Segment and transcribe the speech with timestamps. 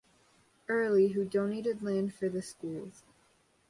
[0.67, 3.03] Early, who donated land for the schools.